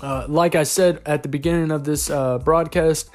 Uh, 0.00 0.26
like 0.28 0.54
I 0.54 0.62
said 0.62 1.00
at 1.06 1.22
the 1.22 1.28
beginning 1.28 1.70
of 1.70 1.84
this 1.84 2.08
uh, 2.10 2.38
broadcast, 2.38 3.10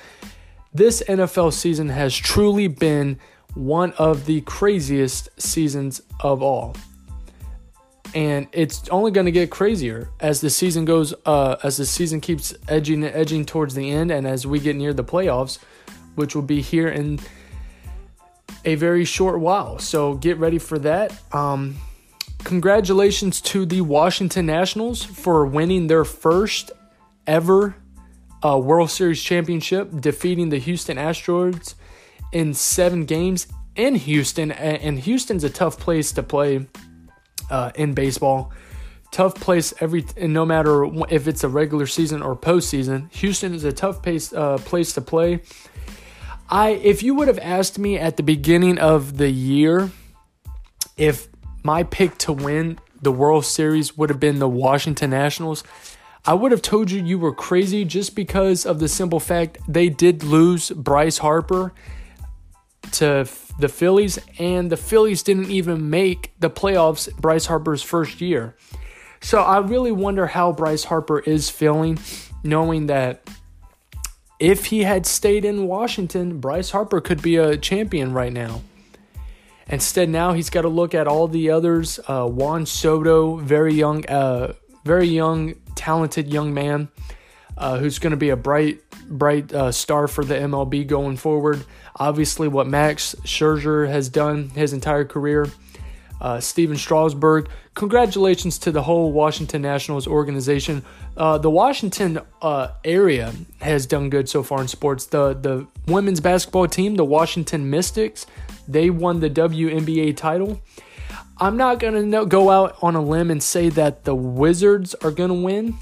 this 0.74 1.02
NFL 1.08 1.54
season 1.54 1.90
has 1.90 2.16
truly 2.16 2.68
been 2.68 3.20
one 3.54 3.94
of 3.94 4.25
the 4.25 4.42
craziest 4.42 5.30
seasons 5.40 6.02
of 6.20 6.42
all. 6.42 6.75
And 8.16 8.48
it's 8.52 8.88
only 8.90 9.12
going 9.12 9.25
to 9.25 9.32
get 9.32 9.50
crazier 9.50 10.10
as 10.20 10.42
the 10.42 10.50
season 10.50 10.86
goes 10.86 11.13
uh, 11.25 11.56
as 11.63 11.78
the 11.78 11.86
season 11.86 12.22
keeps 12.22 12.54
edging 12.68 13.04
edging 13.04 13.44
towards 13.44 13.74
the 13.74 13.90
end 13.90 14.12
and 14.12 14.28
as 14.28 14.46
we 14.46 14.60
get 14.60 14.75
near 14.75 14.94
the 14.94 15.04
playoffs 15.04 15.58
which 16.16 16.36
will 16.36 16.44
be 16.44 16.62
here 16.62 16.88
in 16.88 17.20
a 18.66 18.75
very 18.75 19.06
short 19.06 19.40
while. 19.40 19.80
So 19.80 20.16
get 20.16 20.38
ready 20.38 20.60
for 20.60 20.80
that. 20.80 21.13
Um, 21.34 21.75
congratulations 22.43 23.41
to 23.41 23.65
the 23.65 23.81
washington 23.81 24.45
nationals 24.45 25.03
for 25.03 25.45
winning 25.45 25.88
their 25.88 26.05
first 26.05 26.71
ever 27.25 27.75
uh, 28.43 28.57
world 28.57 28.89
series 28.89 29.21
championship 29.21 29.89
defeating 30.00 30.50
the 30.50 30.59
houston 30.59 30.97
astros 30.97 31.75
in 32.31 32.53
seven 32.53 33.05
games 33.05 33.47
in 33.75 33.95
houston 33.95 34.51
and 34.51 35.00
houston's 35.00 35.43
a 35.43 35.50
tough 35.50 35.79
place 35.79 36.12
to 36.12 36.21
play 36.21 36.67
uh, 37.50 37.71
in 37.75 37.93
baseball. 37.93 38.51
Tough 39.12 39.35
place 39.35 39.73
every, 39.79 40.05
and 40.17 40.33
no 40.33 40.45
matter 40.45 40.85
if 41.09 41.27
it's 41.27 41.43
a 41.43 41.50
regular 41.50 41.85
season 41.85 42.23
or 42.23 42.35
postseason. 42.35 43.12
Houston 43.13 43.53
is 43.53 43.63
a 43.63 43.71
tough 43.71 44.01
pace, 44.01 44.33
uh, 44.33 44.57
place 44.57 44.93
to 44.93 45.01
play. 45.01 45.41
I, 46.50 46.69
if 46.71 47.03
you 47.03 47.13
would 47.15 47.27
have 47.27 47.39
asked 47.39 47.77
me 47.77 47.97
at 47.97 48.17
the 48.17 48.23
beginning 48.23 48.79
of 48.79 49.17
the 49.17 49.29
year, 49.29 49.91
if 50.97 51.27
my 51.63 51.84
pick 51.84 52.17
to 52.20 52.34
win 52.34 52.79
the 53.01 53.12
World 53.12 53.46
Series 53.46 53.98
would 53.98 54.10
have 54.10 54.20
been 54.20 54.39
the 54.39 54.50
Washington 54.50 55.10
Nationals, 55.10 55.63
I 56.25 56.34
would 56.34 56.51
have 56.51 56.62
told 56.62 56.89
you 56.89 57.03
you 57.03 57.20
were 57.20 57.34
crazy 57.34 57.84
just 57.84 58.15
because 58.15 58.65
of 58.65 58.79
the 58.79 58.88
simple 58.88 59.20
fact 59.20 59.58
they 59.67 59.89
did 59.89 60.24
lose 60.24 60.70
Bryce 60.70 61.17
Harper 61.17 61.74
to 62.93 63.27
the 63.60 63.70
Phillies, 63.70 64.20
and 64.39 64.72
the 64.72 64.77
Phillies 64.77 65.24
didn't 65.24 65.50
even 65.50 65.89
make 65.89 66.34
the 66.39 66.50
playoffs 66.50 67.13
Bryce 67.17 67.46
Harper's 67.46 67.84
first 67.84 68.22
year. 68.22 68.55
So 69.22 69.41
I 69.41 69.60
really 69.60 69.91
wonder 69.91 70.27
how 70.27 70.51
Bryce 70.51 70.86
Harper 70.86 71.20
is 71.20 71.50
feeling, 71.50 72.00
knowing 72.43 72.88
that 72.88 73.29
if 74.39 74.65
he 74.65 74.84
had 74.84 75.05
stayed 75.05 75.46
in 75.46 75.67
Washington, 75.67 76.39
Bryce 76.39 76.72
Harper 76.72 77.00
could 77.00 77.22
be 77.22 77.38
a 77.38 77.58
champion 77.58 78.13
right 78.13 78.34
now. 78.34 78.62
Instead, 79.67 80.10
now 80.10 80.34
he's 80.34 80.50
got 80.50 80.63
to 80.63 80.70
look 80.70 80.93
at 80.93 81.08
all 81.08 81.27
the 81.27 81.50
others. 81.50 82.00
Uh, 82.08 82.27
Juan 82.27 82.65
Soto, 82.65 83.38
very 83.38 83.74
young, 83.74 84.05
uh, 84.08 84.53
very 84.84 85.08
young, 85.08 85.55
talented 85.75 86.32
young 86.32 86.53
man, 86.53 86.89
uh, 87.58 87.77
who's 87.77 88.00
going 88.00 88.12
to 88.12 88.17
be 88.17 88.29
a 88.29 88.36
bright, 88.36 88.82
bright 89.08 89.53
uh, 89.53 89.72
star 89.72 90.08
for 90.08 90.25
the 90.25 90.36
MLB 90.36 90.86
going 90.86 91.15
forward. 91.15 91.63
Obviously, 91.96 92.48
what 92.48 92.67
Max 92.67 93.15
Scherzer 93.24 93.88
has 93.88 94.10
done 94.10 94.50
his 94.50 94.74
entire 94.74 95.05
career. 95.05 95.48
Uh, 96.20 96.39
Stephen 96.39 96.77
Strasburg. 96.77 97.50
Congratulations 97.74 98.58
to 98.60 98.72
the 98.72 98.82
whole 98.82 99.12
Washington 99.12 99.62
Nationals 99.62 100.08
organization. 100.08 100.84
Uh, 101.17 101.38
the 101.38 101.50
Washington 101.50 102.20
area 102.86 103.34
has 103.60 103.86
done 103.86 104.10
good 104.10 104.29
so 104.29 104.41
far 104.41 104.62
in 104.62 104.67
sports. 104.70 105.08
The 105.08 105.34
the 105.34 105.67
women's 105.86 106.22
basketball 106.22 106.67
team, 106.67 106.96
the 106.96 107.03
Washington 107.03 107.70
Mystics, 107.70 108.25
they 108.67 108.89
won 108.89 109.20
the 109.20 109.29
WNBA 109.29 110.15
title. 110.15 110.62
I'm 111.38 111.58
not 111.58 111.79
gonna 111.79 112.25
go 112.25 112.50
out 112.50 112.77
on 112.82 112.96
a 112.96 113.01
limb 113.01 113.32
and 113.32 113.41
say 113.41 113.70
that 113.70 114.03
the 114.03 114.15
Wizards 114.15 114.93
are 114.96 115.12
gonna 115.12 115.34
win. 115.34 115.77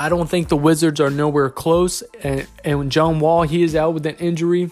I 0.00 0.08
don't 0.08 0.30
think 0.30 0.48
the 0.48 0.56
Wizards 0.56 1.00
are 1.00 1.10
nowhere 1.10 1.50
close. 1.50 2.02
And, 2.22 2.46
and 2.64 2.90
John 2.90 3.18
Wall, 3.18 3.42
he 3.42 3.64
is 3.64 3.74
out 3.74 3.94
with 3.94 4.06
an 4.06 4.14
injury. 4.16 4.70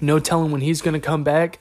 No 0.00 0.18
telling 0.18 0.50
when 0.50 0.60
he's 0.60 0.82
going 0.82 0.94
to 0.94 1.00
come 1.00 1.22
back. 1.22 1.60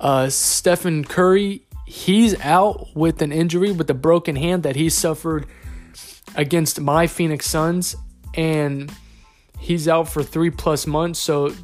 Uh, 0.00 0.28
Stephen 0.28 1.04
Curry, 1.04 1.66
he's 1.86 2.38
out 2.40 2.94
with 2.94 3.20
an 3.20 3.32
injury 3.32 3.72
with 3.72 3.90
a 3.90 3.94
broken 3.94 4.36
hand 4.36 4.62
that 4.62 4.76
he 4.76 4.88
suffered 4.88 5.46
against 6.36 6.80
my 6.80 7.06
Phoenix 7.06 7.46
Suns, 7.46 7.96
and 8.34 8.92
he's 9.58 9.88
out 9.88 10.08
for 10.08 10.22
three 10.22 10.50
plus 10.50 10.86
months. 10.86 11.18
So 11.18 11.54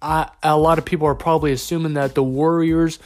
I, 0.00 0.30
a 0.42 0.56
lot 0.56 0.78
of 0.78 0.84
people 0.84 1.06
are 1.06 1.14
probably 1.14 1.52
assuming 1.52 1.94
that 1.94 2.14
the 2.14 2.22
Warriors 2.22 2.98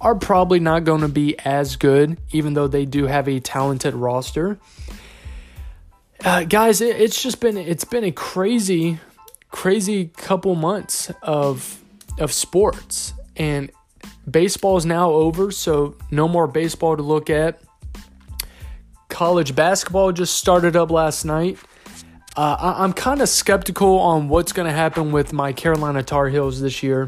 are 0.00 0.14
probably 0.14 0.58
not 0.58 0.84
going 0.84 1.02
to 1.02 1.08
be 1.08 1.38
as 1.40 1.76
good, 1.76 2.18
even 2.32 2.54
though 2.54 2.66
they 2.66 2.84
do 2.84 3.06
have 3.06 3.28
a 3.28 3.38
talented 3.40 3.94
roster. 3.94 4.58
Uh, 6.24 6.44
guys, 6.44 6.80
it, 6.80 7.00
it's 7.00 7.22
just 7.22 7.40
been 7.40 7.56
it's 7.56 7.84
been 7.84 8.04
a 8.04 8.12
crazy, 8.12 8.98
crazy 9.50 10.06
couple 10.16 10.54
months 10.54 11.10
of 11.22 11.80
of 12.18 12.32
sports. 12.32 13.12
And 13.36 13.70
baseball 14.30 14.76
is 14.76 14.86
now 14.86 15.10
over, 15.10 15.50
so 15.50 15.96
no 16.10 16.28
more 16.28 16.46
baseball 16.46 16.96
to 16.96 17.02
look 17.02 17.30
at. 17.30 17.60
College 19.08 19.54
basketball 19.54 20.12
just 20.12 20.34
started 20.36 20.76
up 20.76 20.90
last 20.90 21.24
night. 21.24 21.58
Uh, 22.34 22.74
I, 22.78 22.84
am 22.84 22.94
kind 22.94 23.20
of 23.20 23.28
skeptical 23.28 23.98
on 23.98 24.28
what's 24.28 24.52
going 24.52 24.66
to 24.66 24.72
happen 24.72 25.12
with 25.12 25.34
my 25.34 25.52
Carolina 25.52 26.02
Tar 26.02 26.28
Heels 26.28 26.60
this 26.62 26.82
year, 26.82 27.06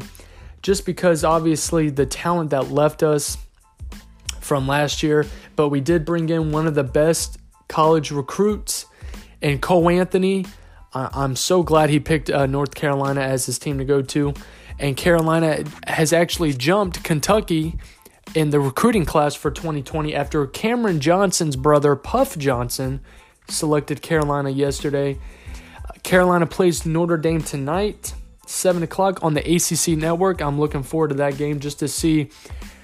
just 0.61 0.85
because 0.85 1.23
obviously 1.23 1.89
the 1.89 2.05
talent 2.05 2.51
that 2.51 2.69
left 2.69 3.01
us 3.01 3.37
from 4.39 4.67
last 4.67 5.01
year, 5.01 5.25
but 5.55 5.69
we 5.69 5.81
did 5.81 6.05
bring 6.05 6.29
in 6.29 6.51
one 6.51 6.67
of 6.67 6.75
the 6.75 6.83
best 6.83 7.39
college 7.67 8.11
recruits 8.11 8.85
and 9.41 9.61
Cole 9.61 9.89
Anthony. 9.89 10.45
I'm 10.93 11.35
so 11.35 11.63
glad 11.63 11.89
he 11.89 11.99
picked 11.99 12.29
uh, 12.29 12.45
North 12.45 12.75
Carolina 12.75 13.21
as 13.21 13.47
his 13.47 13.59
team 13.59 13.79
to 13.79 13.85
go 13.85 14.01
to. 14.01 14.33
And 14.79 14.95
Carolina 14.95 15.63
has 15.87 16.13
actually 16.13 16.53
jumped 16.53 17.03
Kentucky 17.03 17.77
in 18.33 18.51
the 18.51 18.59
recruiting 18.59 19.05
class 19.05 19.35
for 19.35 19.51
2020 19.51 20.15
after 20.15 20.45
Cameron 20.47 20.99
Johnson's 20.99 21.55
brother, 21.55 21.95
Puff 21.95 22.37
Johnson, 22.37 23.01
selected 23.47 24.01
Carolina 24.01 24.49
yesterday. 24.49 25.17
Carolina 26.03 26.45
plays 26.45 26.85
Notre 26.85 27.17
Dame 27.17 27.41
tonight, 27.41 28.13
7 28.45 28.83
o'clock 28.83 29.23
on 29.23 29.33
the 29.33 29.41
ACC 29.41 29.97
network. 29.97 30.41
I'm 30.41 30.59
looking 30.59 30.83
forward 30.83 31.09
to 31.09 31.15
that 31.15 31.37
game 31.37 31.59
just 31.59 31.79
to 31.79 31.87
see 31.87 32.29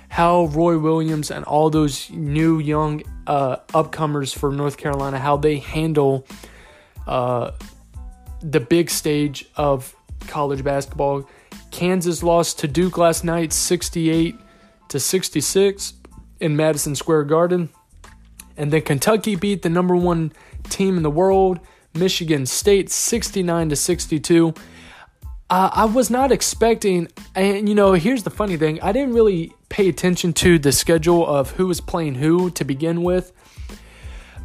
how 0.09 0.45
Roy 0.45 0.77
Williams 0.77 1.31
and 1.31 1.45
all 1.45 1.69
those 1.69 2.09
new 2.09 2.59
young 2.59 3.03
uh, 3.27 3.57
upcomers 3.69 4.35
for 4.35 4.51
North 4.51 4.77
Carolina, 4.77 5.19
how 5.19 5.37
they 5.37 5.57
handle 5.57 6.25
uh, 7.07 7.51
the 8.41 8.59
big 8.59 8.89
stage 8.89 9.45
of 9.55 9.95
college 10.27 10.63
basketball. 10.63 11.29
Kansas 11.69 12.23
lost 12.23 12.59
to 12.59 12.67
Duke 12.67 12.97
last 12.97 13.23
night 13.23 13.53
68 13.53 14.35
to 14.89 14.99
66 14.99 15.93
in 16.39 16.55
Madison 16.55 16.95
Square 16.95 17.25
Garden. 17.25 17.69
And 18.57 18.71
then 18.71 18.81
Kentucky 18.81 19.35
beat 19.35 19.61
the 19.61 19.69
number 19.69 19.95
1 19.95 20.33
team 20.71 20.97
in 20.97 21.03
the 21.03 21.11
world, 21.11 21.59
Michigan 21.93 22.45
State 22.45 22.89
69 22.89 23.69
to 23.69 23.75
62. 23.75 24.53
Uh, 25.49 25.69
I 25.73 25.85
was 25.85 26.09
not 26.09 26.31
expecting, 26.31 27.09
and 27.35 27.67
you 27.67 27.75
know, 27.75 27.93
here's 27.93 28.23
the 28.23 28.29
funny 28.29 28.57
thing 28.57 28.81
I 28.81 28.91
didn't 28.91 29.13
really 29.13 29.53
pay 29.69 29.89
attention 29.89 30.33
to 30.33 30.57
the 30.57 30.71
schedule 30.71 31.27
of 31.27 31.51
who 31.51 31.67
was 31.67 31.81
playing 31.81 32.15
who 32.15 32.49
to 32.51 32.63
begin 32.63 33.03
with, 33.03 33.33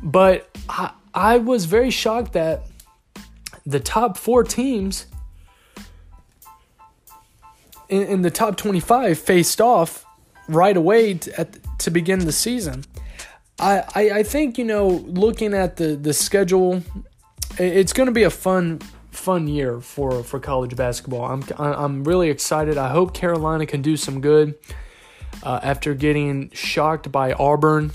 but 0.02 0.50
I, 0.68 0.90
I 1.14 1.38
was 1.38 1.64
very 1.64 1.90
shocked 1.90 2.33
that 2.33 2.66
the 3.64 3.80
top 3.80 4.16
four 4.16 4.45
teams 4.45 5.06
in, 7.88 8.02
in 8.02 8.23
the 8.23 8.30
top 8.30 8.56
25 8.56 9.18
faced 9.18 9.61
off 9.61 10.04
right 10.49 10.76
away 10.76 11.14
to, 11.14 11.40
at, 11.40 11.78
to 11.78 11.90
begin 11.90 12.21
the 12.21 12.33
season. 12.33 12.85
I, 13.58 13.84
I, 13.94 14.22
think, 14.22 14.58
you 14.58 14.64
know, 14.64 14.88
looking 14.88 15.54
at 15.54 15.76
the, 15.76 15.96
the 15.96 16.12
schedule, 16.12 16.82
it's 17.58 17.92
going 17.92 18.06
to 18.06 18.12
be 18.12 18.25
a 18.25 18.30
fun 18.30 18.80
fun 19.10 19.48
year 19.48 19.80
for, 19.80 20.22
for 20.22 20.38
college 20.38 20.76
basketball. 20.76 21.25
I'm, 21.25 21.42
I'm 21.58 22.04
really 22.04 22.28
excited. 22.28 22.76
I 22.76 22.90
hope 22.90 23.14
Carolina 23.14 23.64
can 23.64 23.80
do 23.80 23.96
some 23.96 24.20
good 24.20 24.54
uh, 25.42 25.58
after 25.62 25.94
getting 25.94 26.50
shocked 26.50 27.10
by 27.10 27.32
Auburn 27.32 27.92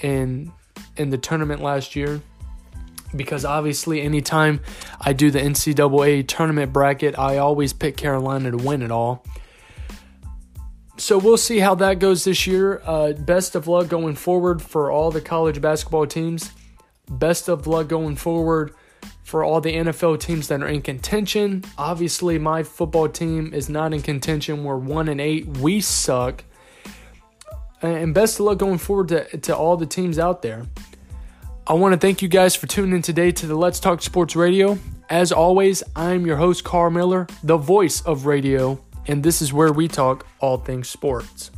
in, 0.00 0.52
in 0.96 1.08
the 1.08 1.18
tournament 1.18 1.62
last 1.62 1.96
year 1.96 2.20
because 3.16 3.44
obviously 3.44 4.02
anytime 4.02 4.60
I 5.00 5.14
do 5.14 5.30
the 5.30 5.40
NCAA 5.40 6.28
tournament 6.28 6.72
bracket, 6.72 7.18
I 7.18 7.38
always 7.38 7.72
pick 7.72 7.96
Carolina 7.96 8.50
to 8.50 8.58
win 8.58 8.82
it 8.82 8.90
all. 8.90 9.24
So 10.98 11.16
we'll 11.16 11.36
see 11.36 11.58
how 11.60 11.76
that 11.76 12.00
goes 12.00 12.24
this 12.24 12.44
year. 12.46 12.82
Uh, 12.84 13.12
best 13.12 13.54
of 13.54 13.68
luck 13.68 13.88
going 13.88 14.16
forward 14.16 14.60
for 14.60 14.90
all 14.90 15.12
the 15.12 15.20
college 15.20 15.60
basketball 15.60 16.06
teams. 16.06 16.50
Best 17.08 17.48
of 17.48 17.68
luck 17.68 17.86
going 17.86 18.16
forward 18.16 18.74
for 19.22 19.44
all 19.44 19.60
the 19.60 19.72
NFL 19.72 20.18
teams 20.18 20.48
that 20.48 20.60
are 20.60 20.68
in 20.68 20.82
contention. 20.82 21.62
Obviously, 21.78 22.36
my 22.38 22.64
football 22.64 23.08
team 23.08 23.54
is 23.54 23.68
not 23.68 23.94
in 23.94 24.02
contention. 24.02 24.64
We're 24.64 24.76
one 24.76 25.08
and 25.08 25.20
eight. 25.20 25.46
We 25.46 25.80
suck. 25.80 26.42
And 27.80 28.12
best 28.12 28.40
of 28.40 28.46
luck 28.46 28.58
going 28.58 28.78
forward 28.78 29.08
to, 29.08 29.38
to 29.38 29.56
all 29.56 29.76
the 29.76 29.86
teams 29.86 30.18
out 30.18 30.42
there. 30.42 30.66
I 31.64 31.74
want 31.74 31.92
to 31.92 31.98
thank 31.98 32.22
you 32.22 32.28
guys 32.28 32.56
for 32.56 32.66
tuning 32.66 32.96
in 32.96 33.02
today 33.02 33.30
to 33.30 33.46
the 33.46 33.54
Let's 33.54 33.78
Talk 33.78 34.02
Sports 34.02 34.34
Radio. 34.34 34.78
As 35.08 35.30
always, 35.30 35.82
I'm 35.94 36.26
your 36.26 36.38
host, 36.38 36.64
Carl 36.64 36.90
Miller, 36.90 37.28
the 37.44 37.56
voice 37.56 38.00
of 38.00 38.26
radio, 38.26 38.82
and 39.08 39.22
this 39.22 39.42
is 39.42 39.52
where 39.52 39.72
we 39.72 39.88
talk 39.88 40.26
all 40.40 40.58
things 40.58 40.88
sports. 40.88 41.50